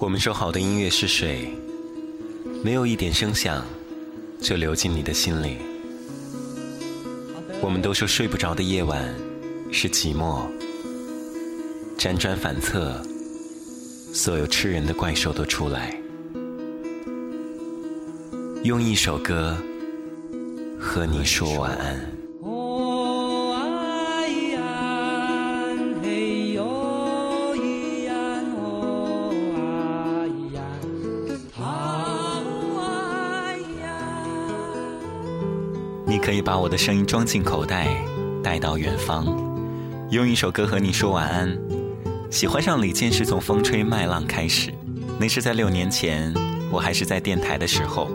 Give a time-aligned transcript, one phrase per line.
[0.00, 1.52] 我们说好的音乐是水，
[2.64, 3.62] 没有一点声响
[4.40, 5.58] 就流进你的心里。
[7.60, 9.14] 我们都说睡不着的夜晚
[9.70, 10.46] 是寂寞，
[11.98, 12.98] 辗转反侧，
[14.14, 15.94] 所有吃人的怪兽都出来，
[18.64, 19.54] 用一首歌
[20.80, 22.19] 和你说晚安。
[36.10, 37.86] 你可以把我的声音装进口袋，
[38.42, 39.24] 带到远方，
[40.10, 41.56] 用一首歌和你说晚安。
[42.32, 44.74] 喜欢上李健是从《风吹麦浪》开始，
[45.20, 46.34] 那是在六年前，
[46.68, 48.10] 我还是在电台的时候。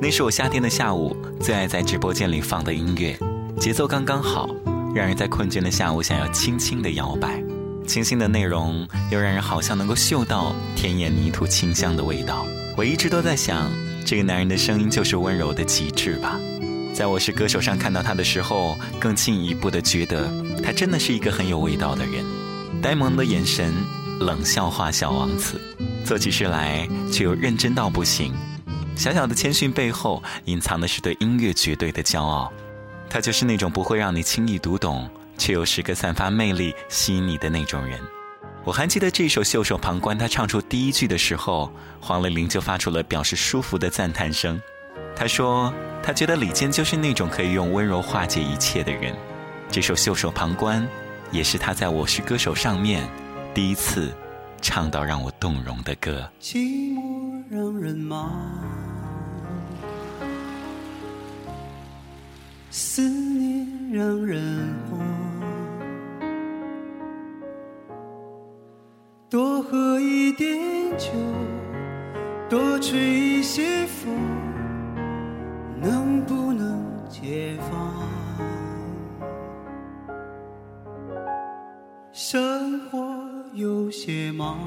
[0.00, 3.16] 那是我夏天的下午最爱在直播间里放的音乐，
[3.60, 4.50] 节奏刚刚好，
[4.92, 7.40] 让人在困倦的下午想要轻轻的摇摆。
[7.86, 12.44] 清新的内容又让人好像能够嗅到田野泥土清香的味道。
[12.76, 13.70] 我一直都在想，
[14.04, 16.36] 这个男人的声音就是温柔的极致吧。
[16.98, 20.28] 在我是歌手上看到他的时候，更进一步的觉得
[20.64, 22.24] 他真的是一个很有味道的人。
[22.82, 23.72] 呆萌的眼神，
[24.18, 25.60] 冷笑话小王子，
[26.04, 28.34] 做起事来却又认真到不行。
[28.96, 32.52] 小小的谦逊背后，隐藏的是对音乐绝对的骄傲。
[33.08, 38.00] 他就是那种不会让你轻易读懂，却又时刻散发魅力吸引你的那种人。
[38.64, 44.60] 我还记得这首《袖手旁观》，他唱出第一句的时候，黄磊玲就发出了表示舒服的赞叹声。
[45.18, 49.12] 他说：“他觉得李健就是那种可以用温柔化解一切的人。”
[49.68, 50.80] 这首《袖手旁观》
[51.32, 53.02] 也是他在我是歌手上面
[53.52, 54.14] 第一次
[54.62, 56.30] 唱到让我动容的歌。
[56.40, 58.30] 寂寞让人忙，
[62.70, 65.00] 思念让人慌，
[69.28, 70.56] 多喝一点
[70.96, 71.10] 酒，
[72.48, 74.16] 多吹一些风。
[75.80, 77.92] 能不能解放？
[82.12, 82.98] 生活
[83.52, 84.58] 有些忙，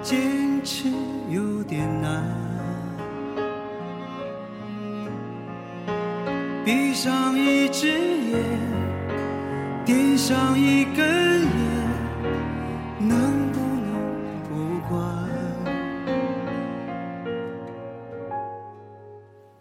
[0.00, 0.88] 坚持
[1.28, 2.22] 有点难。
[6.64, 8.40] 闭上一只眼，
[9.84, 11.48] 点上一根烟，
[13.00, 13.33] 能。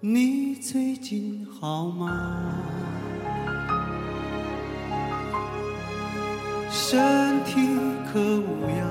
[0.05, 2.57] 你最近好吗？
[6.69, 7.79] 身体
[8.11, 8.85] 可无恙？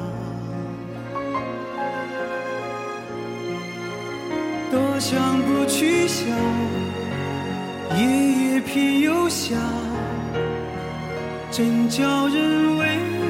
[4.70, 6.26] 多想不去想，
[7.98, 9.60] 夜夜偏又想，
[11.50, 13.21] 真叫人为。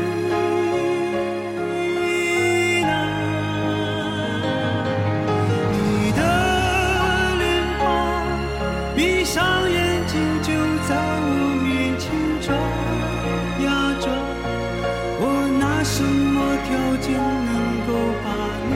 [17.03, 17.53] 竟能
[17.87, 17.91] 够
[18.25, 18.27] 把
[18.69, 18.71] 你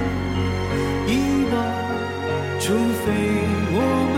[1.07, 1.15] 遗
[1.53, 1.55] 忘？
[2.59, 3.07] 除非
[3.71, 3.79] 我
[4.13, 4.15] 们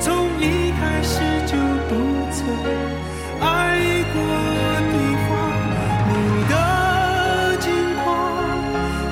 [0.00, 0.06] 从
[0.40, 0.42] 一
[0.78, 1.14] 开始
[1.46, 1.54] 就
[1.86, 1.90] 不
[2.32, 2.36] 曾
[3.40, 3.44] 爱
[4.12, 4.14] 过
[4.90, 4.94] 对
[5.28, 5.30] 方。
[6.08, 6.10] 你
[6.50, 6.52] 的
[7.60, 7.64] 近
[8.02, 8.04] 况，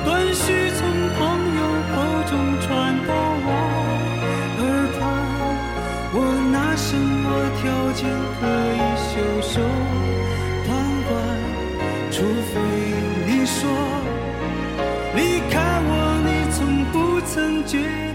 [0.03, 0.43] 断续
[0.75, 0.79] 从
[1.15, 1.17] 朋
[1.55, 1.59] 友
[1.95, 1.95] 口
[2.29, 2.67] 中传
[3.07, 3.09] 到
[3.45, 3.49] 我
[4.59, 4.61] 耳
[4.99, 5.01] 旁，
[6.11, 6.15] 我
[6.51, 7.25] 拿什么
[7.61, 8.03] 条件
[8.35, 8.43] 可
[8.75, 9.11] 以袖
[9.41, 9.63] 手
[10.67, 10.69] 旁
[11.07, 11.13] 观？
[12.11, 12.17] 除
[12.53, 13.04] 非。
[13.57, 13.71] 说
[15.15, 15.89] 离开我
[16.25, 18.14] 你从不曾觉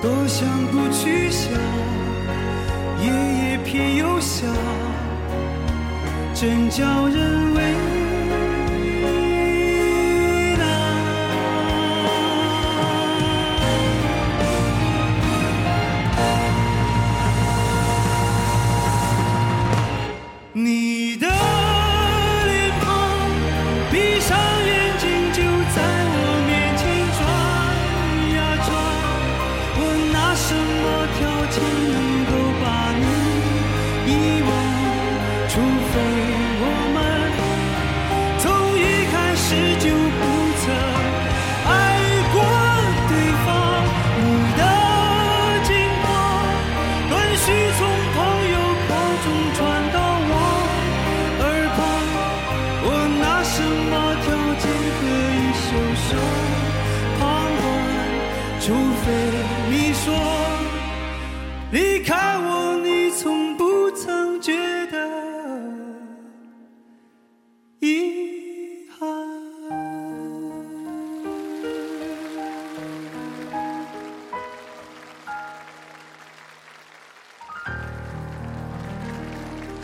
[0.00, 1.52] 多想不去想，
[3.02, 4.48] 夜夜偏又想，
[6.34, 7.87] 真叫人为。
[47.48, 47.80] 你从
[48.12, 48.16] 朋
[48.52, 48.56] 友
[48.88, 48.90] 口
[49.24, 49.58] 中传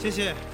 [0.04, 0.53] 谢谢。